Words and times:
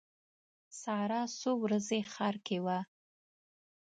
ساره 0.81 1.21
څو 1.39 1.51
ورځې 1.63 1.99
ښار 2.13 2.35
کې 2.45 2.57
وه. 2.65 2.79